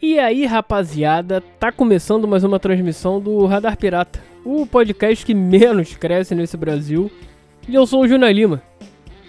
E 0.00 0.18
aí, 0.18 0.44
rapaziada, 0.44 1.40
tá 1.58 1.72
começando 1.72 2.28
mais 2.28 2.44
uma 2.44 2.60
transmissão 2.60 3.18
do 3.18 3.46
Radar 3.46 3.78
Pirata, 3.78 4.22
o 4.44 4.66
podcast 4.66 5.24
que 5.24 5.32
menos 5.32 5.94
cresce 5.96 6.34
nesse 6.34 6.54
Brasil. 6.54 7.10
E 7.66 7.74
eu 7.74 7.86
sou 7.86 8.02
o 8.02 8.08
Júnior 8.08 8.30
Lima. 8.30 8.62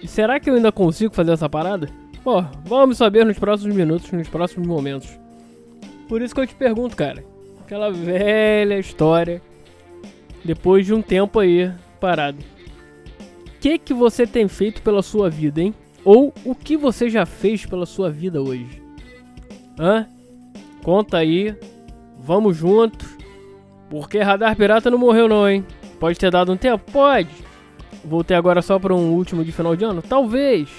E 0.03 0.07
será 0.09 0.41
que 0.41 0.49
eu 0.49 0.55
ainda 0.55 0.69
consigo 0.69 1.15
fazer 1.15 1.31
essa 1.31 1.47
parada? 1.47 1.89
Pô, 2.21 2.43
vamos 2.65 2.97
saber 2.97 3.25
nos 3.25 3.39
próximos 3.39 3.73
minutos, 3.73 4.11
nos 4.11 4.27
próximos 4.27 4.67
momentos. 4.67 5.17
Por 6.09 6.21
isso 6.21 6.35
que 6.35 6.41
eu 6.41 6.47
te 6.47 6.53
pergunto, 6.53 6.97
cara. 6.97 7.23
Aquela 7.61 7.89
velha 7.89 8.77
história. 8.77 9.41
Depois 10.43 10.85
de 10.85 10.93
um 10.93 11.01
tempo 11.01 11.39
aí 11.39 11.71
parado. 11.97 12.39
O 13.47 13.59
que 13.61 13.79
que 13.79 13.93
você 13.93 14.27
tem 14.27 14.49
feito 14.49 14.81
pela 14.81 15.01
sua 15.01 15.29
vida, 15.29 15.61
hein? 15.61 15.73
Ou 16.03 16.33
o 16.43 16.53
que 16.53 16.75
você 16.75 17.09
já 17.09 17.25
fez 17.25 17.65
pela 17.65 17.85
sua 17.85 18.11
vida 18.11 18.41
hoje? 18.41 18.81
Hã? 19.79 20.07
Conta 20.83 21.17
aí. 21.17 21.55
Vamos 22.19 22.57
juntos. 22.57 23.17
Porque 23.89 24.19
Radar 24.19 24.55
Pirata 24.55 24.91
não 24.91 24.97
morreu 24.97 25.27
não, 25.27 25.49
hein? 25.49 25.65
Pode 25.99 26.19
ter 26.19 26.29
dado 26.29 26.51
um 26.51 26.57
tempo? 26.57 26.91
Pode. 26.91 27.29
Voltei 28.03 28.35
agora 28.35 28.61
só 28.61 28.77
para 28.77 28.93
um 28.93 29.13
último 29.13 29.43
de 29.43 29.51
final 29.51 29.75
de 29.75 29.83
ano? 29.83 30.01
Talvez. 30.01 30.69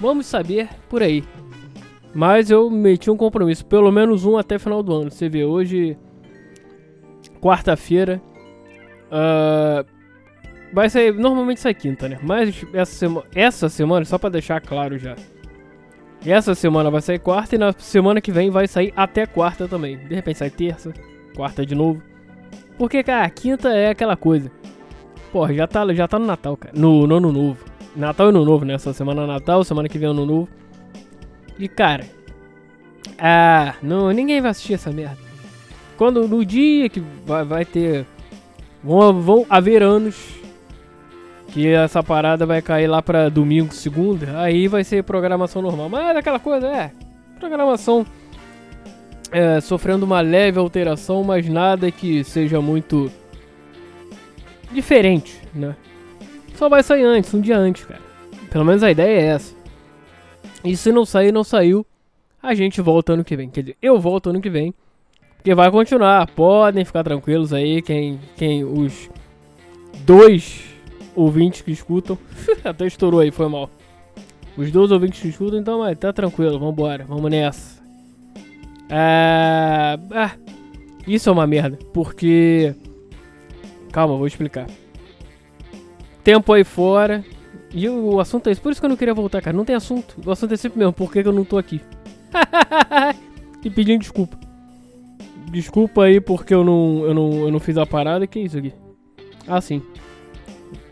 Vamos 0.00 0.26
saber 0.26 0.68
por 0.88 1.02
aí. 1.02 1.24
Mas 2.14 2.50
eu 2.50 2.70
meti 2.70 3.10
um 3.10 3.16
compromisso, 3.16 3.64
pelo 3.66 3.92
menos 3.92 4.24
um 4.24 4.38
até 4.38 4.58
final 4.58 4.82
do 4.82 4.94
ano. 4.94 5.10
Você 5.10 5.28
vê, 5.28 5.44
hoje, 5.44 5.98
quarta-feira, 7.40 8.22
uh, 9.06 9.86
vai 10.72 10.88
sair, 10.88 11.12
normalmente 11.12 11.60
sai 11.60 11.74
quinta, 11.74 12.08
né? 12.08 12.18
Mas 12.22 12.64
essa, 12.72 12.92
sema, 12.92 13.24
essa 13.34 13.68
semana, 13.68 14.04
só 14.06 14.18
pra 14.18 14.30
deixar 14.30 14.60
claro 14.60 14.98
já, 14.98 15.14
essa 16.24 16.54
semana 16.54 16.90
vai 16.90 17.00
sair 17.00 17.18
quarta 17.18 17.54
e 17.54 17.58
na 17.58 17.72
semana 17.72 18.20
que 18.20 18.32
vem 18.32 18.50
vai 18.50 18.66
sair 18.66 18.92
até 18.96 19.26
quarta 19.26 19.68
também. 19.68 19.96
De 19.96 20.14
repente 20.14 20.38
sai 20.38 20.50
terça, 20.50 20.92
quarta 21.34 21.64
de 21.64 21.74
novo. 21.74 22.02
Porque, 22.78 23.02
cara, 23.02 23.28
quinta 23.30 23.70
é 23.70 23.90
aquela 23.90 24.16
coisa. 24.16 24.50
Porra, 25.32 25.54
já 25.54 25.66
tá, 25.66 25.92
já 25.94 26.06
tá 26.06 26.18
no 26.18 26.26
Natal, 26.26 26.56
cara. 26.56 26.74
No, 26.76 27.06
no 27.06 27.16
Ano 27.16 27.32
Novo. 27.32 27.64
Natal 27.94 28.26
e 28.26 28.30
Ano 28.30 28.44
Novo, 28.44 28.64
né? 28.64 28.74
Essa 28.74 28.92
semana 28.92 29.22
é 29.22 29.26
Natal, 29.26 29.64
semana 29.64 29.88
que 29.88 29.98
vem 29.98 30.08
é 30.08 30.10
Ano 30.10 30.26
Novo. 30.26 30.48
E, 31.58 31.68
cara... 31.68 32.04
Ah, 33.18 33.74
não, 33.82 34.10
ninguém 34.10 34.42
vai 34.42 34.50
assistir 34.50 34.74
essa 34.74 34.92
merda. 34.92 35.16
Quando, 35.96 36.28
no 36.28 36.44
dia 36.44 36.88
que 36.88 37.02
vai, 37.24 37.44
vai 37.44 37.64
ter... 37.64 38.04
Vão, 38.84 39.20
vão 39.22 39.46
haver 39.48 39.82
anos 39.82 40.34
que 41.56 41.68
essa 41.68 42.02
parada 42.02 42.44
vai 42.44 42.60
cair 42.60 42.86
lá 42.86 43.00
pra 43.00 43.30
domingo, 43.30 43.72
segunda, 43.72 44.38
aí 44.42 44.68
vai 44.68 44.84
ser 44.84 45.02
programação 45.02 45.62
normal. 45.62 45.88
Mas 45.88 46.14
é 46.14 46.18
aquela 46.18 46.38
coisa, 46.38 46.66
é. 46.66 46.92
Programação 47.40 48.04
é, 49.32 49.58
sofrendo 49.62 50.04
uma 50.04 50.20
leve 50.20 50.58
alteração, 50.58 51.24
mas 51.24 51.48
nada 51.48 51.90
que 51.90 52.22
seja 52.24 52.60
muito 52.60 53.10
diferente, 54.70 55.40
né? 55.54 55.74
Só 56.56 56.68
vai 56.68 56.82
sair 56.82 57.04
antes, 57.04 57.32
um 57.32 57.40
dia 57.40 57.56
antes, 57.56 57.86
cara. 57.86 58.02
Pelo 58.50 58.66
menos 58.66 58.82
a 58.82 58.90
ideia 58.90 59.18
é 59.18 59.24
essa. 59.24 59.54
E 60.62 60.76
se 60.76 60.92
não 60.92 61.06
sair, 61.06 61.32
não 61.32 61.42
saiu, 61.42 61.86
a 62.42 62.54
gente 62.54 62.82
volta 62.82 63.14
ano 63.14 63.24
que 63.24 63.34
vem. 63.34 63.48
Quer 63.48 63.62
dizer, 63.62 63.76
eu 63.80 63.98
volto 63.98 64.28
ano 64.28 64.42
que 64.42 64.50
vem. 64.50 64.74
Porque 65.38 65.54
vai 65.54 65.70
continuar. 65.70 66.26
Podem 66.32 66.84
ficar 66.84 67.02
tranquilos 67.02 67.54
aí, 67.54 67.80
quem, 67.80 68.20
quem 68.36 68.62
os 68.62 69.08
dois 70.04 70.75
ouvintes 71.16 71.62
que 71.62 71.72
escutam. 71.72 72.16
Até 72.62 72.86
estourou 72.86 73.20
aí, 73.20 73.30
foi 73.30 73.48
mal. 73.48 73.70
Os 74.56 74.70
dois 74.70 74.92
ouvintes 74.92 75.20
que 75.20 75.28
escutam, 75.28 75.58
então, 75.58 75.80
mas 75.80 75.98
tá 75.98 76.12
tranquilo, 76.12 76.58
vambora, 76.58 77.04
vamos 77.04 77.30
nessa. 77.30 77.82
Ah, 78.88 79.98
ah, 80.12 80.32
isso 81.06 81.28
é 81.28 81.32
uma 81.32 81.46
merda, 81.46 81.78
porque. 81.92 82.74
Calma, 83.90 84.16
vou 84.16 84.26
explicar. 84.26 84.66
Tempo 86.22 86.52
aí 86.52 86.64
fora. 86.64 87.24
E 87.72 87.88
o 87.88 88.20
assunto 88.20 88.48
é 88.48 88.52
isso. 88.52 88.60
Por 88.60 88.72
isso 88.72 88.80
que 88.80 88.84
eu 88.86 88.90
não 88.90 88.96
queria 88.96 89.14
voltar, 89.14 89.42
cara. 89.42 89.56
Não 89.56 89.64
tem 89.64 89.74
assunto. 89.74 90.16
O 90.24 90.30
assunto 90.30 90.54
é 90.54 90.56
sempre 90.56 90.78
mesmo. 90.78 90.92
Por 90.92 91.12
que, 91.12 91.22
que 91.22 91.28
eu 91.28 91.32
não 91.32 91.44
tô 91.44 91.58
aqui? 91.58 91.80
e 93.64 93.70
pedindo 93.70 94.00
desculpa. 94.00 94.38
Desculpa 95.50 96.04
aí 96.04 96.20
porque 96.20 96.54
eu 96.54 96.64
não, 96.64 97.04
eu 97.04 97.14
não, 97.14 97.32
eu 97.40 97.50
não 97.50 97.60
fiz 97.60 97.76
a 97.76 97.86
parada. 97.86 98.26
Que 98.26 98.40
isso 98.40 98.58
aqui? 98.58 98.72
Ah, 99.46 99.60
sim 99.60 99.82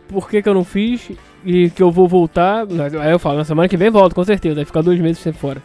por 0.08 0.28
que, 0.28 0.42
que 0.42 0.48
eu 0.48 0.54
não 0.54 0.64
fiz 0.64 1.10
e 1.44 1.70
que 1.70 1.82
eu 1.82 1.90
vou 1.90 2.08
voltar. 2.08 2.66
Aí 3.00 3.12
eu 3.12 3.18
falo, 3.18 3.38
na 3.38 3.44
semana 3.44 3.68
que 3.68 3.76
vem 3.76 3.90
volto, 3.90 4.14
com 4.14 4.24
certeza. 4.24 4.56
Vai 4.56 4.64
ficar 4.64 4.82
dois 4.82 5.00
meses 5.00 5.18
sem 5.18 5.32
fora. 5.32 5.62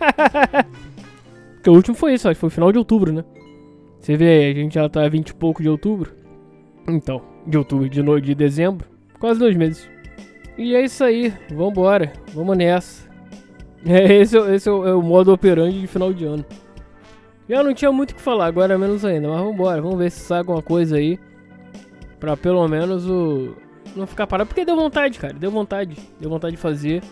Porque 1.54 1.70
o 1.70 1.74
último 1.74 1.94
foi 1.94 2.14
isso, 2.14 2.28
acho 2.28 2.40
foi 2.40 2.50
final 2.50 2.72
de 2.72 2.78
outubro, 2.78 3.12
né? 3.12 3.24
Você 4.00 4.16
vê 4.16 4.28
aí, 4.30 4.50
a 4.50 4.54
gente 4.54 4.74
já 4.74 4.88
tá 4.88 5.08
20 5.08 5.28
e 5.28 5.34
pouco 5.34 5.62
de 5.62 5.68
outubro. 5.68 6.12
Então, 6.88 7.22
de 7.46 7.56
outubro, 7.56 7.88
de, 7.88 8.02
no, 8.02 8.20
de 8.20 8.34
dezembro. 8.34 8.84
Quase 9.20 9.38
dois 9.38 9.56
meses. 9.56 9.88
E 10.58 10.74
é 10.74 10.84
isso 10.84 11.04
aí, 11.04 11.32
vambora, 11.50 12.12
vamos 12.34 12.56
nessa. 12.56 13.10
É, 13.84 14.20
esse, 14.20 14.38
esse 14.38 14.68
é, 14.68 14.72
o, 14.72 14.86
é 14.86 14.94
o 14.94 15.02
modo 15.02 15.32
operante 15.32 15.80
de 15.80 15.88
final 15.88 16.12
de 16.12 16.24
ano. 16.24 16.44
Já 17.48 17.64
não 17.64 17.74
tinha 17.74 17.90
muito 17.90 18.12
o 18.12 18.14
que 18.14 18.20
falar, 18.20 18.46
agora 18.46 18.78
menos 18.78 19.04
ainda, 19.04 19.28
mas 19.28 19.40
vambora, 19.40 19.82
vamos 19.82 19.98
ver 19.98 20.08
se 20.08 20.20
sai 20.20 20.38
alguma 20.38 20.62
coisa 20.62 20.98
aí. 20.98 21.18
Pra 22.20 22.36
pelo 22.36 22.68
menos 22.68 23.10
o, 23.10 23.56
não 23.94 24.06
ficar 24.06 24.26
parado, 24.26 24.48
porque 24.48 24.64
deu 24.64 24.76
vontade, 24.76 25.18
cara. 25.18 25.34
Deu 25.34 25.50
vontade. 25.50 25.96
Deu 26.20 26.30
vontade 26.30 26.56
de 26.56 26.60
fazer, 26.60 27.02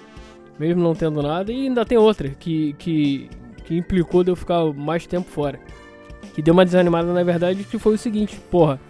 mesmo 0.58 0.82
não 0.82 0.94
tendo 0.94 1.22
nada. 1.22 1.52
E 1.52 1.66
ainda 1.66 1.84
tem 1.84 1.98
outra 1.98 2.28
que, 2.30 2.74
que, 2.74 3.30
que 3.64 3.76
implicou 3.76 4.24
de 4.24 4.30
eu 4.30 4.36
ficar 4.36 4.64
mais 4.72 5.06
tempo 5.06 5.30
fora. 5.30 5.60
Que 6.34 6.42
deu 6.42 6.54
uma 6.54 6.64
desanimada, 6.64 7.12
na 7.12 7.22
verdade, 7.22 7.64
que 7.64 7.78
foi 7.78 7.94
o 7.94 7.98
seguinte: 7.98 8.38
porra, 8.50 8.80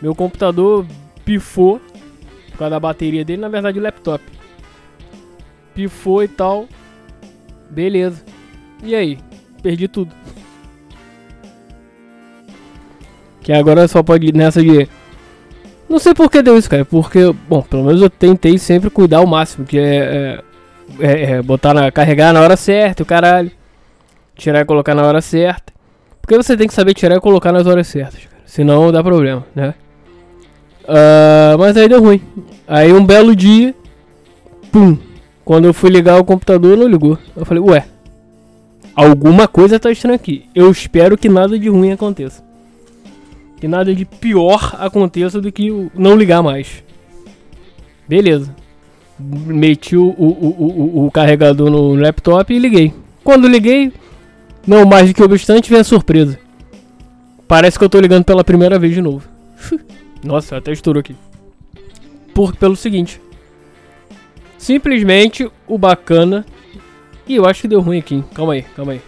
meu 0.00 0.14
computador 0.14 0.86
pifou 1.24 1.80
por 2.50 2.58
causa 2.58 2.70
da 2.70 2.80
bateria 2.80 3.24
dele, 3.24 3.40
na 3.40 3.48
verdade, 3.48 3.78
o 3.78 3.82
laptop. 3.82 4.24
Pifou 5.74 6.24
e 6.24 6.28
tal. 6.28 6.66
Beleza. 7.70 8.24
E 8.82 8.94
aí? 8.94 9.18
Perdi 9.62 9.86
tudo. 9.86 10.14
Que 13.40 13.52
agora 13.52 13.86
só 13.86 14.02
pode 14.02 14.32
nessa 14.32 14.60
de 14.62 14.88
não 15.88 15.98
sei 15.98 16.12
por 16.12 16.30
que 16.30 16.42
deu 16.42 16.58
isso, 16.58 16.68
cara. 16.68 16.84
Porque, 16.84 17.34
bom, 17.48 17.62
pelo 17.62 17.84
menos 17.84 18.02
eu 18.02 18.10
tentei 18.10 18.58
sempre 18.58 18.90
cuidar 18.90 19.18
ao 19.18 19.26
máximo, 19.26 19.64
que 19.64 19.78
é, 19.78 20.42
é, 21.00 21.06
é, 21.06 21.30
é 21.32 21.42
botar 21.42 21.72
na. 21.72 21.90
carregar 21.90 22.32
na 22.32 22.40
hora 22.40 22.56
certa, 22.56 23.02
o 23.02 23.06
caralho. 23.06 23.50
Tirar 24.36 24.60
e 24.60 24.64
colocar 24.64 24.94
na 24.94 25.04
hora 25.04 25.20
certa. 25.20 25.72
Porque 26.20 26.36
você 26.36 26.56
tem 26.56 26.68
que 26.68 26.74
saber 26.74 26.94
tirar 26.94 27.16
e 27.16 27.20
colocar 27.20 27.52
nas 27.52 27.66
horas 27.66 27.86
certas, 27.86 28.20
cara. 28.26 28.42
Senão 28.44 28.92
dá 28.92 29.02
problema, 29.02 29.44
né? 29.54 29.74
Uh, 30.84 31.58
mas 31.58 31.76
aí 31.76 31.88
deu 31.88 32.00
ruim. 32.02 32.20
Aí 32.66 32.92
um 32.92 33.04
belo 33.04 33.34
dia, 33.34 33.74
pum. 34.70 34.96
Quando 35.44 35.64
eu 35.64 35.74
fui 35.74 35.90
ligar 35.90 36.20
o 36.20 36.24
computador, 36.24 36.76
não 36.76 36.86
ligou. 36.86 37.18
Eu 37.34 37.46
falei, 37.46 37.62
ué, 37.62 37.86
alguma 38.94 39.48
coisa 39.48 39.80
tá 39.80 39.90
estranha 39.90 40.16
aqui. 40.16 40.44
Eu 40.54 40.70
espero 40.70 41.16
que 41.16 41.28
nada 41.28 41.58
de 41.58 41.68
ruim 41.68 41.92
aconteça 41.92 42.47
que 43.60 43.66
nada 43.66 43.94
de 43.94 44.04
pior 44.04 44.76
aconteça 44.78 45.40
do 45.40 45.50
que 45.50 45.90
não 45.94 46.16
ligar 46.16 46.42
mais. 46.42 46.82
Beleza. 48.08 48.54
Meti 49.18 49.96
o, 49.96 50.06
o, 50.06 51.02
o, 51.02 51.06
o, 51.06 51.10
carregador 51.10 51.68
no 51.70 51.94
laptop 51.94 52.54
e 52.54 52.58
liguei. 52.58 52.94
Quando 53.24 53.48
liguei, 53.48 53.92
não 54.66 54.86
mais 54.86 55.08
do 55.08 55.14
que 55.14 55.22
obstante, 55.22 55.70
vem 55.70 55.80
a 55.80 55.84
surpresa. 55.84 56.38
Parece 57.48 57.78
que 57.78 57.84
eu 57.84 57.88
tô 57.88 57.98
ligando 58.00 58.24
pela 58.24 58.44
primeira 58.44 58.78
vez 58.78 58.94
de 58.94 59.02
novo. 59.02 59.28
Nossa, 60.22 60.56
até 60.56 60.70
estourou 60.70 61.00
aqui. 61.00 61.16
Por, 62.32 62.54
pelo 62.54 62.76
seguinte. 62.76 63.20
Simplesmente 64.56 65.50
o 65.66 65.76
bacana. 65.76 66.46
E 67.26 67.34
eu 67.34 67.44
acho 67.44 67.62
que 67.62 67.68
deu 67.68 67.80
ruim 67.80 67.98
aqui. 67.98 68.22
Calma 68.34 68.52
aí, 68.52 68.62
calma 68.62 68.92
aí. 68.92 69.00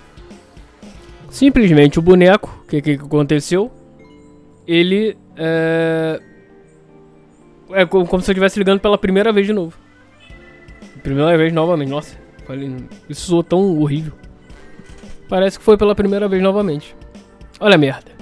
Simplesmente 1.31 1.99
o 1.99 2.03
boneco. 2.03 2.63
O 2.65 2.69
que, 2.69 2.83
que 2.83 2.93
aconteceu? 2.93 3.71
Ele 4.71 5.19
é. 5.37 6.21
É 7.73 7.87
como 7.87 8.07
se 8.07 8.31
eu 8.31 8.33
estivesse 8.33 8.59
ligando 8.59 8.81
pela 8.81 8.99
primeira 8.99 9.33
vez 9.33 9.47
de 9.47 9.53
novo. 9.53 9.77
Primeira 11.03 11.37
vez 11.37 11.53
novamente. 11.53 11.89
Nossa, 11.89 12.17
falei, 12.47 12.77
isso 13.09 13.27
soou 13.27 13.43
tão 13.43 13.79
horrível. 13.79 14.13
Parece 15.29 15.59
que 15.59 15.65
foi 15.65 15.77
pela 15.77 15.95
primeira 15.95 16.29
vez 16.29 16.43
novamente. 16.43 16.97
Olha 17.59 17.75
a 17.75 17.79
merda. 17.79 18.13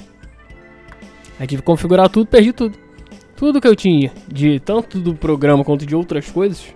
Aí 1.39 1.47
tive 1.47 1.63
que 1.63 1.67
configurar 1.67 2.09
tudo, 2.09 2.27
perdi 2.27 2.53
tudo. 2.53 2.79
Tudo 3.37 3.61
que 3.61 3.69
eu 3.69 3.77
tinha, 3.77 4.13
de 4.27 4.59
tanto 4.61 4.99
do 4.99 5.15
programa 5.15 5.65
quanto 5.65 5.87
de 5.87 5.95
outras 5.95 6.31
coisas. 6.31 6.75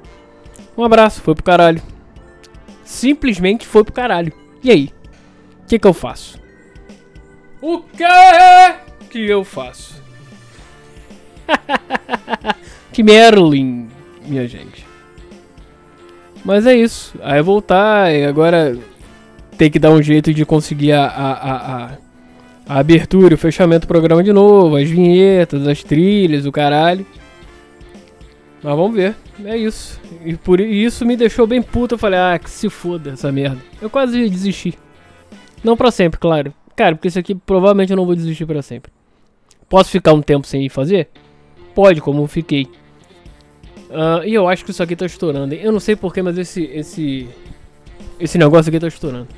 Um 0.76 0.84
abraço, 0.84 1.20
foi 1.20 1.34
pro 1.34 1.44
caralho. 1.44 1.82
Simplesmente 2.84 3.66
foi 3.66 3.84
pro 3.84 3.92
caralho. 3.92 4.32
E 4.62 4.70
aí? 4.70 4.90
O 5.62 5.66
que 5.66 5.78
que 5.78 5.86
eu 5.86 5.92
faço? 5.92 6.40
O 7.60 7.80
quê? 7.80 8.04
Que 9.12 9.28
eu 9.28 9.44
faço? 9.44 10.02
que 12.90 13.02
Merlin, 13.02 13.88
minha 14.26 14.48
gente. 14.48 14.86
Mas 16.42 16.66
é 16.66 16.74
isso. 16.74 17.14
Aí 17.22 17.42
voltar 17.42 18.12
e 18.12 18.24
agora 18.24 18.76
ter 19.58 19.68
que 19.68 19.78
dar 19.78 19.90
um 19.90 20.00
jeito 20.00 20.32
de 20.32 20.46
conseguir 20.46 20.92
a, 20.92 21.04
a, 21.04 21.32
a, 21.32 21.90
a, 22.66 22.78
abertura, 22.78 23.34
o 23.34 23.38
fechamento 23.38 23.86
do 23.86 23.88
programa 23.88 24.24
de 24.24 24.32
novo, 24.32 24.76
as 24.76 24.88
vinhetas, 24.88 25.68
as 25.68 25.82
trilhas, 25.82 26.46
o 26.46 26.52
caralho. 26.52 27.06
Mas 28.62 28.74
vamos 28.74 28.94
ver, 28.96 29.14
é 29.44 29.58
isso. 29.58 30.00
E 30.24 30.36
por 30.38 30.58
isso 30.58 31.04
me 31.04 31.16
deixou 31.16 31.46
bem 31.46 31.60
puto. 31.60 31.96
Eu 31.96 31.98
falei, 31.98 32.18
ah, 32.18 32.38
que 32.42 32.48
se 32.48 32.70
foda 32.70 33.10
essa 33.10 33.30
merda. 33.30 33.58
Eu 33.80 33.90
quase 33.90 34.26
desisti. 34.30 34.72
Não 35.62 35.76
pra 35.76 35.90
sempre, 35.90 36.18
claro. 36.18 36.54
Cara, 36.74 36.96
porque 36.96 37.08
isso 37.08 37.18
aqui 37.18 37.34
provavelmente 37.34 37.90
eu 37.90 37.96
não 37.96 38.06
vou 38.06 38.14
desistir 38.14 38.46
pra 38.46 38.62
sempre. 38.62 38.90
Posso 39.72 39.88
ficar 39.88 40.12
um 40.12 40.20
tempo 40.20 40.46
sem 40.46 40.68
fazer? 40.68 41.08
Pode, 41.74 42.02
como 42.02 42.20
eu 42.20 42.26
fiquei. 42.26 42.64
Uh, 43.88 44.22
e 44.22 44.34
eu 44.34 44.46
acho 44.46 44.66
que 44.66 44.70
isso 44.70 44.82
aqui 44.82 44.94
tá 44.94 45.06
estourando. 45.06 45.54
Hein? 45.54 45.60
Eu 45.62 45.72
não 45.72 45.80
sei 45.80 45.96
porquê, 45.96 46.20
mas 46.20 46.36
esse, 46.36 46.64
esse. 46.64 47.26
Esse 48.20 48.36
negócio 48.36 48.68
aqui 48.68 48.78
tá 48.78 48.86
estourando. 48.86 49.28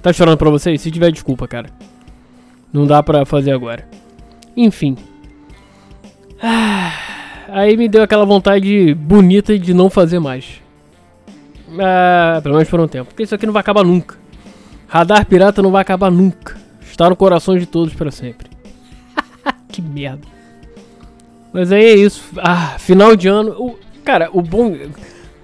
Tá 0.00 0.12
estourando 0.12 0.38
pra 0.38 0.50
vocês? 0.50 0.80
Se 0.80 0.88
tiver, 0.88 1.10
desculpa, 1.10 1.48
cara. 1.48 1.68
Não 2.72 2.86
dá 2.86 3.02
pra 3.02 3.26
fazer 3.26 3.50
agora. 3.50 3.88
Enfim. 4.56 4.96
Ah, 6.40 6.92
aí 7.48 7.76
me 7.76 7.88
deu 7.88 8.04
aquela 8.04 8.24
vontade 8.24 8.94
bonita 8.94 9.58
de 9.58 9.74
não 9.74 9.90
fazer 9.90 10.20
mais. 10.20 10.62
Ah, 11.76 12.38
pelo 12.40 12.54
menos 12.54 12.70
por 12.70 12.78
um 12.78 12.86
tempo. 12.86 13.06
Porque 13.06 13.24
isso 13.24 13.34
aqui 13.34 13.46
não 13.46 13.52
vai 13.52 13.62
acabar 13.62 13.82
nunca. 13.82 14.16
Radar 14.86 15.26
pirata 15.26 15.60
não 15.60 15.72
vai 15.72 15.82
acabar 15.82 16.08
nunca. 16.08 16.56
Está 16.80 17.10
no 17.10 17.16
coração 17.16 17.58
de 17.58 17.66
todos 17.66 17.92
para 17.94 18.12
sempre. 18.12 18.53
Que 19.74 19.82
merda. 19.82 20.26
Mas 21.52 21.72
aí 21.72 21.84
é 21.84 21.94
isso. 21.94 22.22
Ah, 22.38 22.76
final 22.78 23.16
de 23.16 23.28
ano. 23.28 23.52
O, 23.52 23.78
cara, 24.04 24.28
o 24.32 24.40
bom. 24.40 24.76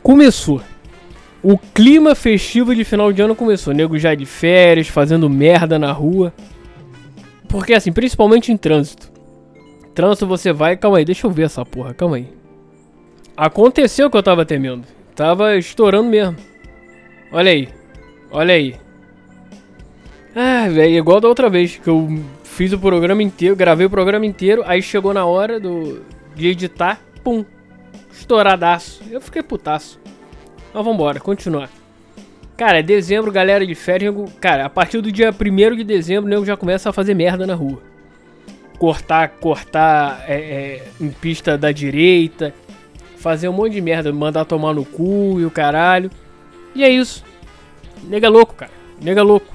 Começou. 0.02 0.62
O 1.42 1.58
clima 1.58 2.14
festivo 2.14 2.74
de 2.74 2.84
final 2.84 3.12
de 3.12 3.22
ano 3.22 3.34
começou. 3.34 3.72
Nego 3.72 3.98
já 3.98 4.14
de 4.14 4.26
férias, 4.26 4.88
fazendo 4.88 5.28
merda 5.28 5.78
na 5.78 5.90
rua. 5.90 6.32
Porque 7.48 7.74
assim, 7.74 7.92
principalmente 7.92 8.52
em 8.52 8.56
trânsito. 8.56 9.10
Trânsito 9.94 10.26
você 10.26 10.52
vai. 10.52 10.76
Calma 10.76 10.98
aí, 10.98 11.04
deixa 11.04 11.26
eu 11.26 11.30
ver 11.30 11.44
essa 11.44 11.64
porra, 11.64 11.92
calma 11.94 12.16
aí. 12.16 12.28
Aconteceu 13.36 14.06
o 14.06 14.10
que 14.10 14.16
eu 14.16 14.22
tava 14.22 14.44
temendo. 14.44 14.86
Tava 15.16 15.56
estourando 15.56 16.08
mesmo. 16.08 16.36
Olha 17.32 17.50
aí. 17.50 17.68
Olha 18.30 18.54
aí. 18.54 18.76
Ah, 20.34 20.68
velho, 20.68 20.94
igual 20.94 21.20
da 21.20 21.28
outra 21.28 21.48
vez 21.48 21.76
que 21.76 21.88
eu 21.88 22.22
fiz 22.50 22.72
o 22.72 22.78
programa 22.78 23.22
inteiro, 23.22 23.56
gravei 23.56 23.86
o 23.86 23.90
programa 23.90 24.26
inteiro, 24.26 24.62
aí 24.66 24.82
chegou 24.82 25.14
na 25.14 25.24
hora 25.24 25.58
do, 25.58 26.02
de 26.34 26.48
editar, 26.48 27.00
pum, 27.22 27.44
estouradaço. 28.12 29.02
Eu 29.10 29.20
fiquei 29.20 29.42
putaço. 29.42 30.00
Mas 30.74 30.84
vambora, 30.84 31.20
continuar. 31.20 31.70
Cara, 32.56 32.80
é 32.80 32.82
dezembro, 32.82 33.32
galera 33.32 33.66
de 33.66 33.74
férias, 33.74 34.14
cara, 34.40 34.66
a 34.66 34.68
partir 34.68 35.00
do 35.00 35.10
dia 35.10 35.30
1 35.30 35.76
de 35.76 35.84
dezembro, 35.84 36.26
o 36.26 36.28
nego 36.28 36.44
já 36.44 36.56
começa 36.56 36.90
a 36.90 36.92
fazer 36.92 37.14
merda 37.14 37.46
na 37.46 37.54
rua. 37.54 37.80
Cortar, 38.78 39.28
cortar 39.40 40.24
é, 40.26 40.34
é, 40.34 40.88
em 41.00 41.10
pista 41.10 41.56
da 41.56 41.72
direita, 41.72 42.52
fazer 43.16 43.48
um 43.48 43.52
monte 43.52 43.72
de 43.72 43.80
merda, 43.80 44.12
mandar 44.12 44.44
tomar 44.44 44.74
no 44.74 44.84
cu 44.84 45.40
e 45.40 45.46
o 45.46 45.50
caralho. 45.50 46.10
E 46.74 46.84
é 46.84 46.88
isso. 46.90 47.24
Nega 48.02 48.28
louco, 48.28 48.54
cara. 48.54 48.72
Nega 49.00 49.22
louco. 49.22 49.54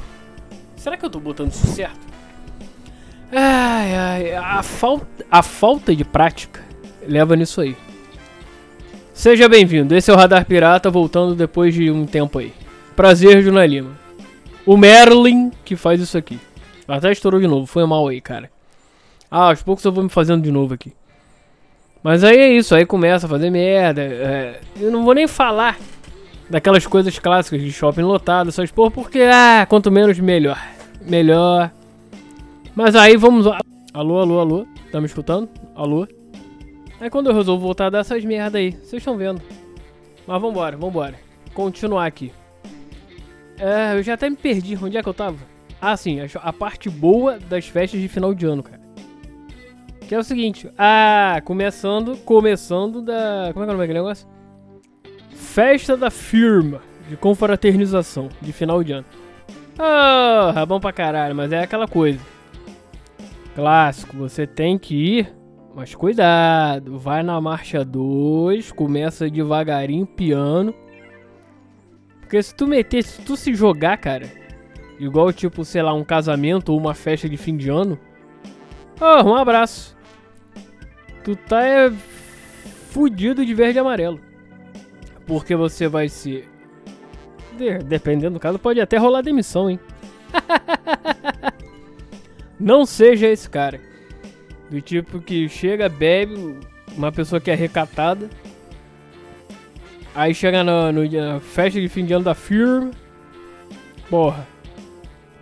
Será 0.75 0.97
que 0.97 1.05
eu 1.05 1.09
tô 1.09 1.19
botando 1.19 1.51
isso 1.51 1.67
certo? 1.67 2.04
Ai, 3.31 3.95
ai, 3.95 4.35
a 4.35 4.61
falta, 4.61 5.25
a 5.29 5.41
falta 5.41 5.95
de 5.95 6.03
prática 6.05 6.61
leva 7.07 7.35
nisso 7.35 7.61
aí. 7.61 7.75
Seja 9.13 9.47
bem-vindo, 9.49 9.95
esse 9.95 10.11
é 10.11 10.13
o 10.13 10.17
Radar 10.17 10.45
Pirata 10.45 10.89
voltando 10.89 11.35
depois 11.35 11.73
de 11.73 11.89
um 11.89 12.05
tempo 12.05 12.39
aí. 12.39 12.53
Prazer, 12.95 13.41
Juna 13.41 13.65
Lima. 13.65 13.91
O 14.65 14.77
Merlin 14.77 15.51
que 15.63 15.75
faz 15.75 15.99
isso 16.01 16.17
aqui. 16.17 16.39
Até 16.87 17.11
estourou 17.11 17.39
de 17.39 17.47
novo, 17.47 17.65
foi 17.65 17.85
mal 17.85 18.07
aí, 18.07 18.21
cara. 18.21 18.49
Ah, 19.29 19.49
aos 19.49 19.63
poucos 19.63 19.83
eu 19.83 19.91
vou 19.91 20.03
me 20.03 20.09
fazendo 20.09 20.43
de 20.43 20.51
novo 20.51 20.73
aqui. 20.73 20.93
Mas 22.03 22.23
aí 22.23 22.37
é 22.37 22.53
isso, 22.53 22.75
aí 22.75 22.85
começa 22.85 23.25
a 23.25 23.29
fazer 23.29 23.49
merda. 23.49 24.01
É, 24.01 24.59
eu 24.79 24.91
não 24.91 25.03
vou 25.03 25.15
nem 25.15 25.27
falar 25.27 25.77
daquelas 26.49 26.85
coisas 26.85 27.17
clássicas 27.17 27.61
de 27.61 27.71
shopping 27.71 28.03
lotado, 28.03 28.49
essas 28.49 28.69
porra, 28.69 28.91
porque, 28.91 29.21
ah, 29.21 29.65
quanto 29.67 29.91
menos 29.91 30.19
melhor. 30.19 30.61
Melhor. 31.01 31.71
Mas 32.75 32.93
aí 32.93 33.15
vamos. 33.15 33.47
Alô, 33.93 34.19
alô, 34.19 34.39
alô. 34.39 34.67
Tá 34.91 34.99
me 34.99 35.05
escutando? 35.05 35.49
Alô? 35.73 36.05
Aí 36.99 37.09
quando 37.09 37.29
eu 37.29 37.35
resolvo 37.35 37.63
voltar 37.63 37.89
dessas 37.89 38.23
merda 38.25 38.57
aí, 38.57 38.71
vocês 38.71 38.95
estão 38.95 39.15
vendo. 39.15 39.41
Mas 40.27 40.41
vambora, 40.41 40.75
vambora. 40.75 41.15
Continuar 41.53 42.05
aqui. 42.05 42.33
É, 43.57 43.97
eu 43.97 44.03
já 44.03 44.15
até 44.15 44.29
me 44.29 44.35
perdi. 44.35 44.77
Onde 44.81 44.97
é 44.97 45.03
que 45.03 45.07
eu 45.07 45.13
tava? 45.13 45.37
Ah, 45.81 45.95
sim, 45.95 46.19
a 46.35 46.53
parte 46.53 46.89
boa 46.89 47.39
das 47.39 47.65
festas 47.67 48.01
de 48.01 48.09
final 48.09 48.33
de 48.33 48.45
ano, 48.45 48.61
cara. 48.61 48.81
Que 50.07 50.13
é 50.13 50.19
o 50.19 50.23
seguinte. 50.23 50.69
Ah, 50.77 51.41
começando, 51.45 52.17
começando 52.17 53.01
da... 53.01 53.51
Como 53.53 53.63
é 53.63 53.67
que 53.67 53.71
é 53.71 53.73
o 53.73 53.77
nome 53.77 53.79
daquele 53.79 53.99
negócio? 53.99 54.27
Festa 55.31 55.95
da 55.95 56.11
firma 56.11 56.81
de 57.09 57.15
confraternização 57.15 58.29
de 58.41 58.51
final 58.51 58.83
de 58.83 58.93
ano. 58.93 59.05
Ah, 59.79 60.53
oh, 60.55 60.59
é 60.59 60.65
bom 60.65 60.79
pra 60.79 60.91
caralho, 60.91 61.35
mas 61.35 61.51
é 61.51 61.59
aquela 61.59 61.87
coisa. 61.87 62.34
Clássico, 63.55 64.17
você 64.17 64.45
tem 64.45 64.77
que 64.77 64.93
ir, 64.93 65.33
mas 65.73 65.95
cuidado, 65.95 66.99
vai 66.99 67.23
na 67.23 67.39
marcha 67.39 67.85
2, 67.85 68.73
começa 68.73 69.29
devagarinho, 69.29 70.05
piano. 70.05 70.75
Porque 72.19 72.43
se 72.43 72.53
tu 72.53 72.67
meter, 72.67 73.01
se 73.01 73.21
tu 73.21 73.37
se 73.37 73.55
jogar, 73.55 73.97
cara, 73.97 74.29
igual 74.99 75.31
tipo, 75.31 75.63
sei 75.63 75.81
lá, 75.81 75.93
um 75.93 76.03
casamento 76.03 76.73
ou 76.73 76.77
uma 76.77 76.93
festa 76.93 77.29
de 77.29 77.37
fim 77.37 77.55
de 77.55 77.69
ano, 77.69 77.97
oh, 78.99 79.29
um 79.29 79.35
abraço. 79.35 79.95
Tu 81.23 81.33
tá 81.37 81.65
é, 81.65 81.89
fudido 82.89 83.45
de 83.45 83.53
verde 83.53 83.77
e 83.77 83.79
amarelo. 83.79 84.19
Porque 85.25 85.55
você 85.55 85.87
vai 85.87 86.09
ser. 86.09 86.49
Dependendo 87.85 88.33
do 88.33 88.39
caso, 88.39 88.59
pode 88.59 88.81
até 88.81 88.97
rolar 88.97 89.21
demissão, 89.21 89.69
hein? 89.69 89.79
Não 92.59 92.85
seja 92.85 93.27
esse 93.27 93.49
cara. 93.49 93.79
Do 94.69 94.81
tipo 94.81 95.19
que 95.19 95.47
chega, 95.47 95.87
bebe, 95.87 96.57
uma 96.95 97.11
pessoa 97.11 97.39
que 97.39 97.51
é 97.51 97.55
recatada. 97.55 98.29
Aí 100.13 100.33
chega 100.33 100.63
no, 100.63 100.91
no, 100.91 101.09
na 101.09 101.39
festa 101.39 101.79
de 101.79 101.89
fim 101.89 102.05
de 102.05 102.13
ano 102.13 102.25
da 102.25 102.33
firma. 102.33 102.91
Porra. 104.09 104.47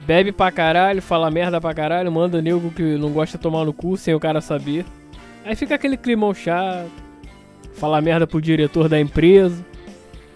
Bebe 0.01 0.31
pra 0.33 0.51
caralho, 0.51 1.01
fala 1.01 1.31
merda 1.31 1.61
pra 1.61 1.73
caralho, 1.73 2.11
manda 2.11 2.41
nego 2.41 2.71
que 2.71 2.97
não 2.97 3.11
gosta 3.11 3.37
de 3.37 3.41
tomar 3.41 3.63
no 3.63 3.71
cu 3.71 3.95
sem 3.95 4.13
o 4.13 4.19
cara 4.19 4.41
saber. 4.41 4.85
Aí 5.45 5.55
fica 5.55 5.75
aquele 5.75 5.95
climão 5.95 6.33
chato. 6.33 6.91
Fala 7.75 8.01
merda 8.01 8.27
pro 8.27 8.41
diretor 8.41 8.89
da 8.89 8.99
empresa. 8.99 9.63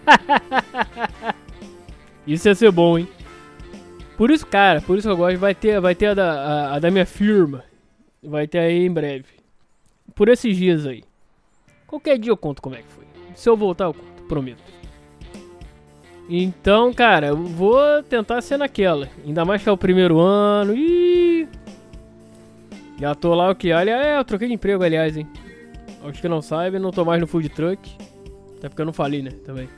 Isso 2.26 2.48
ia 2.48 2.54
ser 2.54 2.70
bom, 2.70 2.98
hein? 2.98 3.08
Por 4.18 4.32
isso, 4.32 4.44
cara, 4.44 4.80
por 4.80 4.98
isso 4.98 5.06
que 5.06 5.12
eu 5.12 5.16
gosto. 5.16 5.38
Vai 5.38 5.54
ter, 5.54 5.80
vai 5.80 5.94
ter 5.94 6.06
a 6.06 6.14
da, 6.14 6.32
a, 6.32 6.74
a 6.74 6.78
da 6.80 6.90
minha 6.90 7.06
firma. 7.06 7.62
Vai 8.20 8.48
ter 8.48 8.58
aí 8.58 8.84
em 8.84 8.90
breve. 8.90 9.26
Por 10.12 10.28
esses 10.28 10.56
dias 10.56 10.84
aí. 10.84 11.04
Qualquer 11.86 12.18
dia 12.18 12.32
eu 12.32 12.36
conto 12.36 12.60
como 12.60 12.74
é 12.74 12.82
que 12.82 12.88
foi. 12.88 13.04
Se 13.36 13.48
eu 13.48 13.56
voltar, 13.56 13.84
eu 13.84 13.94
conto, 13.94 14.22
prometo. 14.24 14.60
Então, 16.28 16.92
cara, 16.92 17.28
eu 17.28 17.36
vou 17.36 18.02
tentar 18.02 18.42
ser 18.42 18.56
naquela. 18.56 19.08
Ainda 19.24 19.44
mais 19.44 19.62
que 19.62 19.68
é 19.68 19.72
o 19.72 19.78
primeiro 19.78 20.18
ano. 20.18 20.76
Ih! 20.76 21.48
Já 22.98 23.14
tô 23.14 23.32
lá 23.36 23.48
o 23.48 23.54
que? 23.54 23.72
Olha, 23.72 23.92
é, 23.92 24.18
eu 24.18 24.24
troquei 24.24 24.48
de 24.48 24.54
emprego, 24.54 24.82
aliás, 24.82 25.16
hein? 25.16 25.28
Acho 26.04 26.20
que 26.20 26.28
não 26.28 26.42
sabe, 26.42 26.80
não 26.80 26.90
tô 26.90 27.04
mais 27.04 27.20
no 27.20 27.28
food 27.28 27.48
truck. 27.50 27.88
Até 28.58 28.68
porque 28.68 28.82
eu 28.82 28.86
não 28.86 28.92
falei, 28.92 29.22
né? 29.22 29.30
Também. 29.46 29.68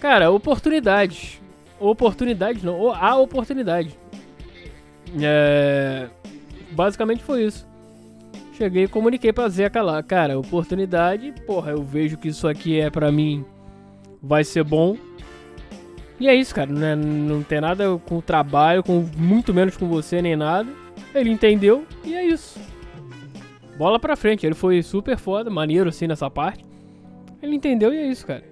Cara, 0.00 0.30
oportunidades 0.30 1.38
oportunidade, 1.78 2.64
não, 2.64 2.92
a 2.92 3.16
oportunidade. 3.16 3.96
É, 5.20 6.08
basicamente 6.72 7.22
foi 7.22 7.44
isso. 7.44 7.66
Cheguei 8.52 8.84
e 8.84 8.88
comuniquei 8.88 9.32
pra 9.32 9.48
Zeca 9.48 9.82
lá, 9.82 10.02
cara, 10.02 10.38
oportunidade, 10.38 11.32
porra, 11.46 11.72
eu 11.72 11.82
vejo 11.82 12.16
que 12.16 12.28
isso 12.28 12.48
aqui 12.48 12.80
é 12.80 12.88
pra 12.88 13.12
mim, 13.12 13.44
vai 14.22 14.44
ser 14.44 14.64
bom. 14.64 14.96
E 16.18 16.28
é 16.28 16.34
isso, 16.34 16.54
cara, 16.54 16.72
não, 16.72 16.86
é, 16.86 16.96
não 16.96 17.42
tem 17.42 17.60
nada 17.60 17.98
com 18.06 18.16
o 18.16 18.22
trabalho, 18.22 18.82
com 18.82 19.06
muito 19.16 19.52
menos 19.52 19.76
com 19.76 19.86
você, 19.86 20.22
nem 20.22 20.34
nada. 20.34 20.68
Ele 21.14 21.30
entendeu 21.30 21.86
e 22.02 22.14
é 22.14 22.24
isso. 22.24 22.58
Bola 23.76 24.00
pra 24.00 24.16
frente, 24.16 24.46
ele 24.46 24.54
foi 24.54 24.82
super 24.82 25.18
foda, 25.18 25.50
maneiro 25.50 25.90
assim 25.90 26.06
nessa 26.06 26.30
parte. 26.30 26.64
Ele 27.42 27.54
entendeu 27.54 27.92
e 27.92 27.98
é 27.98 28.06
isso, 28.06 28.26
cara. 28.26 28.42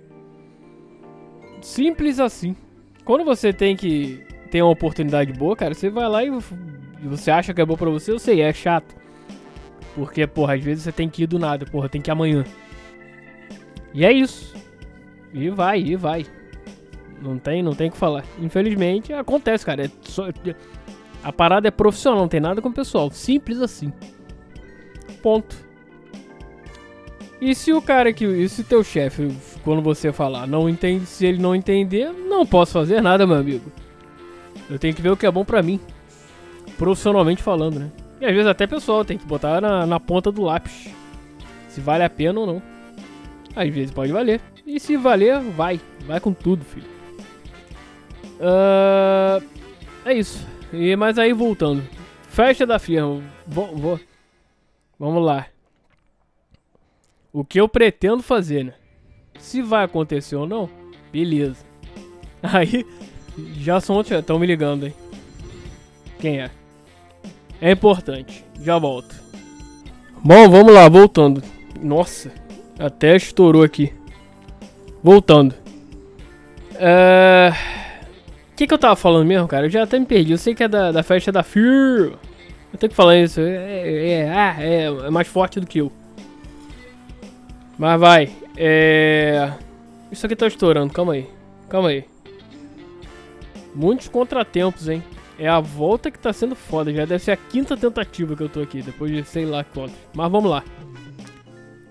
Simples 1.63 2.21
assim. 2.21 2.55
Quando 3.05 3.25
você 3.25 3.53
tem 3.53 3.77
que 3.77 4.25
ter 4.51 4.63
uma 4.63 4.73
oportunidade 4.73 5.33
boa, 5.33 5.55
cara, 5.55 5.75
você 5.75 5.91
vai 5.91 6.09
lá 6.09 6.25
e 6.25 6.31
você 7.03 7.31
acha 7.31 7.53
que 7.53 7.61
é 7.61 7.67
bom 7.67 7.77
pra 7.77 7.91
você, 7.91 8.13
eu 8.13 8.19
sei, 8.19 8.41
é 8.41 8.53
chato. 8.53 8.95
Porque, 9.95 10.27
porra, 10.27 10.55
às 10.55 10.63
vezes 10.63 10.85
você 10.85 10.93
tem 10.93 11.09
que 11.09 11.23
ir 11.25 11.27
do 11.27 11.39
nada, 11.39 11.67
porra, 11.67 11.89
tem 11.89 12.01
que 12.01 12.11
ir 12.11 12.13
amanhã. 12.13 12.45
E 13.93 14.05
é 14.05 14.13
isso. 14.13 14.55
E 15.33 15.51
vai, 15.51 15.81
e 15.81 15.97
vai. 15.97 16.27
Não 17.21 17.39
tem, 17.39 17.63
não 17.63 17.75
tem 17.75 17.89
o 17.89 17.93
que 17.93 17.97
falar. 17.97 18.25
Infelizmente, 18.41 19.13
acontece, 19.13 19.65
cara. 19.65 19.85
É 19.85 19.91
só, 20.03 20.29
a 21.23 21.33
parada 21.33 21.69
é 21.69 21.71
profissional, 21.71 22.21
não 22.21 22.29
tem 22.29 22.41
nada 22.41 22.61
com 22.61 22.69
o 22.69 22.73
pessoal. 22.73 23.11
Simples 23.11 23.61
assim. 23.61 23.93
Ponto. 25.23 25.57
E 27.41 27.55
se 27.55 27.73
o 27.73 27.81
cara 27.81 28.13
que. 28.13 28.25
E 28.25 28.49
se 28.49 28.65
teu 28.65 28.83
chefe, 28.83 29.29
quando 29.65 29.81
você 29.81 30.13
falar, 30.13 30.47
não 30.47 30.69
entende, 30.69 31.07
se 31.07 31.25
ele 31.25 31.39
não 31.39 31.55
entender, 31.55 32.13
não 32.13 32.45
posso 32.45 32.73
fazer 32.73 33.01
nada, 33.01 33.27
meu 33.27 33.37
amigo. 33.37 33.73
Eu 34.69 34.79
tenho 34.79 34.95
que 34.95 35.01
ver 35.01 35.09
o 35.11 35.17
que 35.17 35.27
é 35.27 35.31
bom 35.31 35.45
pra 35.45 35.63
mim. 35.63 35.81
Profissionalmente 36.77 37.43
falando, 37.43 37.81
né? 37.81 37.91
E 38.21 38.27
às 38.27 38.33
vezes 38.33 38.47
até 38.47 38.67
pessoal 38.67 39.05
tem 39.05 39.17
que 39.17 39.27
botar 39.27 39.61
na, 39.61 39.87
na 39.87 39.99
ponta 39.99 40.31
do 40.31 40.43
lápis. 40.43 40.91
Se 41.69 41.81
vale 41.81 42.05
a 42.05 42.11
pena 42.11 42.41
ou 42.41 42.47
não. 42.47 42.63
Às 43.57 43.73
vezes 43.73 43.91
pode 43.91 44.13
valer. 44.13 44.41
E 44.67 44.79
se 44.79 44.97
valer, 44.97 45.41
vai. 45.41 45.81
Vai 46.07 46.21
com 46.21 46.33
tudo, 46.33 46.65
filho. 46.65 46.87
Uh, 48.39 49.43
é 50.05 50.13
isso. 50.13 50.47
E, 50.73 50.95
mas 50.97 51.19
aí 51.19 51.33
voltando. 51.33 51.83
Festa 52.29 52.67
da 52.67 52.79
firma. 52.79 53.23
Vou, 53.47 53.75
vou. 53.77 54.01
Vamos 54.99 55.25
lá. 55.25 55.47
O 57.33 57.45
que 57.45 57.61
eu 57.61 57.69
pretendo 57.69 58.23
fazer, 58.23 58.65
né? 58.65 58.75
Se 59.45 59.61
vai 59.61 59.85
acontecer 59.85 60.37
ou 60.37 60.47
não, 60.47 60.71
beleza. 61.13 61.63
Aí, 62.43 62.85
já 63.59 63.79
são 63.79 63.97
outros. 63.97 64.19
Estão 64.19 64.39
me 64.39 64.47
ligando, 64.47 64.87
hein? 64.87 64.95
Quem 66.19 66.41
é? 66.41 66.51
É 67.61 67.71
importante. 67.71 68.43
Já 68.63 68.79
volto. 68.79 69.15
Bom, 70.25 70.49
vamos 70.49 70.73
lá, 70.73 70.89
voltando. 70.89 71.43
Nossa, 71.79 72.33
até 72.79 73.15
estourou 73.15 73.63
aqui. 73.63 73.93
Voltando. 75.03 75.55
É... 76.77 77.53
O 78.51 78.57
que, 78.57 78.67
que 78.67 78.73
eu 78.73 78.79
tava 78.79 78.97
falando 78.97 79.27
mesmo, 79.27 79.47
cara? 79.47 79.67
Eu 79.67 79.71
já 79.71 79.83
até 79.83 79.99
me 79.99 80.07
perdi. 80.07 80.33
Eu 80.33 80.39
sei 80.39 80.55
que 80.55 80.65
é 80.65 80.69
da, 80.69 80.91
da 80.91 81.03
festa 81.03 81.31
da 81.31 81.43
FIR. 81.43 82.15
Eu 82.73 82.79
tenho 82.79 82.89
que 82.91 82.97
falar 82.97 83.19
isso. 83.19 83.41
É, 83.41 83.45
é, 83.45 84.11
é, 84.21 84.31
ah, 84.31 84.57
é, 84.59 84.85
é 84.87 85.11
mais 85.11 85.29
forte 85.29 85.61
do 85.61 85.67
que 85.67 85.81
eu. 85.81 85.93
Mas 87.79 88.01
vai. 88.01 88.44
É. 88.57 89.53
Isso 90.11 90.25
aqui 90.27 90.37
tá 90.37 90.47
estourando. 90.47 90.93
Calma 90.93 91.15
aí. 91.15 91.29
Calma 91.69 91.89
aí. 91.89 92.05
Muitos 93.75 94.09
contratempos, 94.09 94.89
hein? 94.89 95.03
É 95.39 95.49
a 95.49 95.59
volta 95.59 96.11
que 96.11 96.19
tá 96.19 96.33
sendo 96.33 96.55
foda. 96.55 96.93
Já 96.93 97.05
deve 97.05 97.23
ser 97.23 97.33
a 97.33 97.37
quinta 97.37 97.77
tentativa 97.77 98.37
que 98.37 98.43
eu 98.43 98.49
tô 98.49 98.61
aqui. 98.61 98.83
Depois 98.83 99.11
de 99.11 99.25
sei 99.25 99.45
lá 99.45 99.65
quantos. 99.65 99.97
Mas 100.15 100.31
vamos 100.31 100.51
lá. 100.51 100.63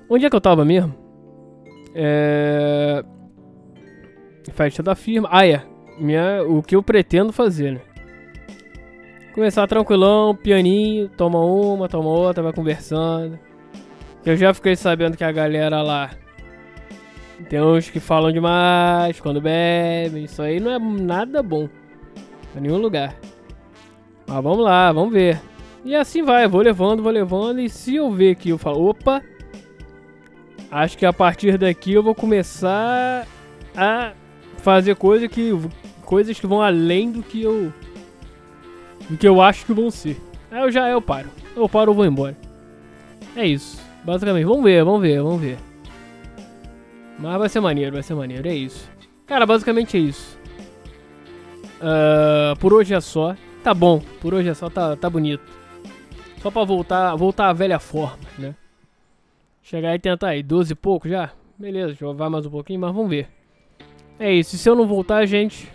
Onde 0.10 0.26
é 0.26 0.30
que 0.30 0.36
eu 0.36 0.42
tava 0.42 0.64
mesmo? 0.64 0.96
É. 1.94 3.04
Festa 4.54 4.82
da 4.82 4.96
firma. 4.96 5.28
Ah, 5.32 5.46
é. 5.48 5.64
Minha, 5.98 6.44
o 6.44 6.64
que 6.64 6.76
eu 6.76 6.82
pretendo 6.82 7.32
fazer, 7.32 7.74
né? 7.74 7.82
Começar 9.34 9.66
tranquilão, 9.68 10.36
pianinho, 10.36 11.10
toma 11.10 11.44
uma, 11.44 11.90
toma 11.90 12.10
outra, 12.10 12.44
vai 12.44 12.54
conversando. 12.54 13.40
Eu 14.24 14.38
já 14.38 14.54
fiquei 14.54 14.76
sabendo 14.76 15.18
que 15.18 15.24
a 15.24 15.32
galera 15.32 15.82
lá 15.82 16.12
tem 17.50 17.62
uns 17.62 17.90
que 17.90 18.00
falam 18.00 18.32
demais 18.32 19.20
quando 19.20 19.42
bebem. 19.42 20.26
Isso 20.26 20.42
aí 20.42 20.60
não 20.60 20.72
é 20.72 20.80
nada 20.80 21.42
bom. 21.42 21.68
Em 22.56 22.62
nenhum 22.62 22.78
lugar. 22.78 23.16
Mas 24.28 24.44
vamos 24.44 24.64
lá, 24.64 24.92
vamos 24.92 25.14
ver. 25.14 25.42
E 25.84 25.96
assim 25.96 26.24
vai, 26.24 26.48
vou 26.48 26.62
levando, 26.62 27.04
vou 27.04 27.12
levando. 27.12 27.60
E 27.60 27.70
se 27.70 27.96
eu 27.96 28.12
ver 28.12 28.36
que 28.36 28.50
eu 28.50 28.58
falo, 28.58 28.88
opa, 28.88 29.22
acho 30.72 30.98
que 30.98 31.06
a 31.06 31.14
partir 31.14 31.58
daqui 31.58 31.94
eu 31.94 32.04
vou 32.04 32.16
começar 32.16 33.28
a 33.76 34.14
fazer 34.58 34.96
coisa 34.96 35.28
que, 35.28 35.52
coisas 36.06 36.40
que 36.40 36.48
vão 36.48 36.62
além 36.62 37.12
do 37.12 37.22
que 37.22 37.42
eu 37.42 37.74
do 39.10 39.18
que 39.18 39.28
eu 39.28 39.42
acho 39.42 39.66
que 39.66 39.74
vão 39.74 39.92
ser. 39.92 40.18
Aí 40.50 40.62
eu 40.62 40.72
já 40.72 40.88
eu 40.90 41.02
paro. 41.02 41.30
Eu 41.56 41.68
paro 41.68 41.92
ou 41.92 41.96
vou 41.96 42.06
embora. 42.06 42.38
É 43.36 43.46
isso. 43.46 43.82
Basicamente, 44.04 44.46
vamos 44.46 44.64
ver, 44.64 44.84
vamos 44.84 45.02
ver, 45.02 45.22
vamos 45.22 45.42
ver. 45.42 45.58
Mas 47.24 47.38
vai 47.38 47.48
ser 47.48 47.62
maneiro, 47.62 47.94
vai 47.94 48.04
ser 48.04 48.16
maneiro, 48.16 48.46
é 48.50 48.54
isso. 48.54 48.92
Cara, 49.26 49.46
basicamente 49.46 49.96
é 49.96 50.00
isso. 50.02 50.38
Uh, 51.80 52.60
por 52.60 52.74
hoje 52.74 52.94
é 52.94 53.00
só. 53.00 53.34
Tá 53.64 53.74
bom, 53.74 54.02
por 54.20 54.34
hoje 54.34 54.50
é 54.50 54.54
só, 54.54 54.70
tá, 54.70 54.98
tá 54.98 55.10
bonito. 55.10 55.42
Só 56.42 56.52
pra 56.52 56.66
voltar, 56.66 57.16
voltar 57.16 57.48
à 57.48 57.54
velha 57.54 57.80
forma, 57.80 58.20
né? 58.38 58.54
Chegar 59.62 59.96
e 59.96 60.00
tentar 60.00 60.28
aí, 60.28 60.44
12 60.44 60.74
e 60.74 60.76
pouco 60.76 61.08
já? 61.08 61.32
Beleza, 61.58 61.96
vai 62.14 62.28
mais 62.28 62.46
um 62.46 62.50
pouquinho, 62.50 62.82
mas 62.82 62.94
vamos 62.94 63.10
ver. 63.10 63.30
É 64.20 64.30
isso, 64.30 64.58
se 64.58 64.70
eu 64.70 64.76
não 64.76 64.86
voltar, 64.86 65.26
gente, 65.26 65.72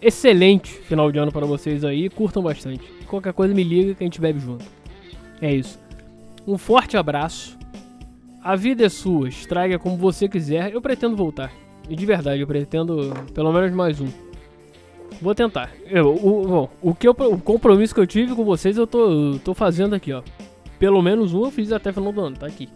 excelente 0.00 0.70
final 0.70 1.10
de 1.10 1.18
ano 1.18 1.32
para 1.32 1.44
vocês 1.44 1.84
aí. 1.84 2.08
Curtam 2.08 2.40
bastante. 2.40 2.88
Qualquer 3.08 3.32
coisa 3.32 3.52
me 3.52 3.64
liga 3.64 3.96
que 3.96 4.04
a 4.04 4.06
gente 4.06 4.20
bebe 4.20 4.38
junto. 4.38 4.64
É 5.42 5.52
isso. 5.52 5.76
Um 6.46 6.56
forte 6.56 6.96
abraço. 6.96 7.58
A 8.44 8.56
vida 8.56 8.84
é 8.84 8.90
sua, 8.90 9.26
estraga 9.26 9.78
como 9.78 9.96
você 9.96 10.28
quiser. 10.28 10.70
Eu 10.70 10.82
pretendo 10.82 11.16
voltar. 11.16 11.50
E 11.88 11.96
de 11.96 12.04
verdade, 12.04 12.42
eu 12.42 12.46
pretendo 12.46 13.14
pelo 13.32 13.50
menos 13.50 13.72
mais 13.72 14.02
um. 14.02 14.08
Vou 15.22 15.34
tentar. 15.34 15.72
Eu, 15.86 16.14
o, 16.14 16.46
bom, 16.46 16.70
o, 16.82 16.94
que 16.94 17.08
eu, 17.08 17.12
o 17.12 17.40
compromisso 17.40 17.94
que 17.94 18.00
eu 18.00 18.06
tive 18.06 18.34
com 18.34 18.44
vocês 18.44 18.76
eu 18.76 18.86
tô, 18.86 19.38
tô 19.42 19.54
fazendo 19.54 19.94
aqui, 19.94 20.12
ó. 20.12 20.22
Pelo 20.78 21.00
menos 21.00 21.32
um 21.32 21.46
eu 21.46 21.50
fiz 21.50 21.72
até 21.72 21.90
final 21.90 22.12
do 22.12 22.20
ano, 22.20 22.36
tá 22.36 22.46
aqui. 22.46 22.68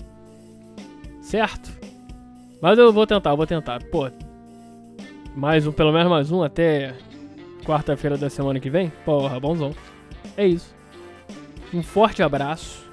Certo? 1.20 1.70
Mas 2.62 2.78
eu 2.78 2.90
vou 2.90 3.06
tentar, 3.06 3.30
eu 3.30 3.37
vou 3.37 3.46
tentar. 3.46 3.82
Pô, 3.90 4.10
mais 5.37 5.66
um, 5.66 5.72
pelo 5.72 5.92
menos 5.92 6.08
mais 6.08 6.32
um 6.32 6.42
até 6.42 6.94
quarta-feira 7.66 8.16
da 8.16 8.30
semana 8.30 8.58
que 8.58 8.70
vem? 8.70 8.90
Porra, 9.04 9.38
bonzão. 9.38 9.75
É 10.34 10.46
isso. 10.46 10.75
Um 11.75 11.82
forte 11.82 12.22
abraço. 12.22 12.88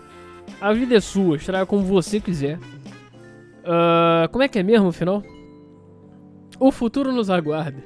A 0.66 0.74
vida 0.74 0.96
é 0.96 1.00
sua, 1.00 1.36
estraga 1.36 1.64
como 1.64 1.84
você 1.84 2.20
quiser. 2.20 2.58
Uh, 2.58 4.28
como 4.32 4.44
é 4.44 4.48
que 4.48 4.58
é 4.58 4.64
mesmo, 4.64 4.92
final? 4.92 5.22
O 6.60 6.72
futuro 6.72 7.12
nos 7.12 7.30
aguarda. 7.30 7.84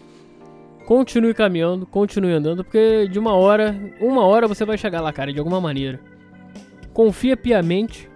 continue 0.88 1.34
caminhando, 1.34 1.84
continue 1.84 2.32
andando, 2.32 2.64
porque 2.64 3.06
de 3.06 3.18
uma 3.18 3.34
hora, 3.34 3.78
uma 4.00 4.24
hora 4.24 4.48
você 4.48 4.64
vai 4.64 4.78
chegar 4.78 5.02
lá, 5.02 5.12
cara, 5.12 5.30
de 5.30 5.38
alguma 5.38 5.60
maneira. 5.60 6.00
Confia 6.94 7.36
piamente, 7.36 8.08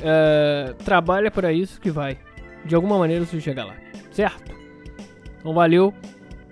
uh, 0.00 0.74
trabalha 0.82 1.30
para 1.30 1.52
isso 1.52 1.80
que 1.80 1.92
vai. 1.92 2.18
De 2.64 2.74
alguma 2.74 2.98
maneira 2.98 3.24
você 3.24 3.40
chegar 3.40 3.66
lá, 3.66 3.76
certo? 4.10 4.52
Então 5.38 5.54
valeu, 5.54 5.94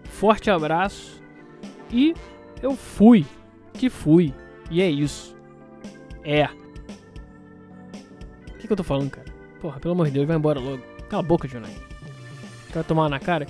forte 0.04 0.52
abraço 0.52 1.20
e 1.90 2.14
eu 2.62 2.76
fui, 2.76 3.26
que 3.72 3.90
fui, 3.90 4.32
e 4.70 4.80
é 4.80 4.88
isso. 4.88 5.33
É. 6.24 6.48
O 8.48 8.58
que, 8.58 8.66
que 8.66 8.72
eu 8.72 8.76
tô 8.76 8.84
falando, 8.84 9.10
cara? 9.10 9.26
Porra, 9.60 9.78
pelo 9.78 9.92
amor 9.92 10.06
de 10.06 10.12
Deus, 10.12 10.26
vai 10.26 10.36
embora 10.36 10.58
logo. 10.58 10.82
Cala 11.08 11.22
a 11.22 11.26
boca, 11.26 11.46
Junai. 11.46 11.74
Quer 12.72 12.84
tomar 12.84 13.08
na 13.08 13.20
cara? 13.20 13.46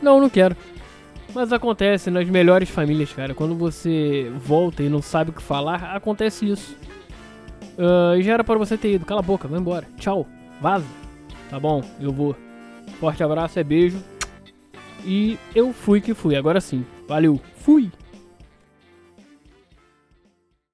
Não, 0.00 0.20
não 0.20 0.30
quero. 0.30 0.56
Mas 1.34 1.52
acontece 1.52 2.10
nas 2.10 2.28
melhores 2.28 2.68
famílias, 2.68 3.12
cara. 3.12 3.34
Quando 3.34 3.54
você 3.54 4.30
volta 4.36 4.82
e 4.82 4.88
não 4.88 5.02
sabe 5.02 5.30
o 5.30 5.32
que 5.32 5.42
falar, 5.42 5.96
acontece 5.96 6.48
isso. 6.48 6.76
Uh, 7.78 8.20
já 8.22 8.34
era 8.34 8.44
para 8.44 8.58
você 8.58 8.76
ter 8.76 8.94
ido. 8.94 9.06
Cala 9.06 9.20
a 9.20 9.24
boca, 9.24 9.48
vai 9.48 9.58
embora. 9.58 9.86
Tchau. 9.96 10.26
Vaza. 10.60 10.86
Tá 11.50 11.58
bom, 11.58 11.82
eu 12.00 12.12
vou. 12.12 12.36
Forte 13.00 13.22
abraço, 13.22 13.58
é 13.58 13.64
beijo. 13.64 13.98
E 15.04 15.38
eu 15.54 15.72
fui 15.72 16.00
que 16.00 16.14
fui, 16.14 16.36
agora 16.36 16.60
sim. 16.60 16.84
Valeu, 17.08 17.40
fui! 17.56 17.90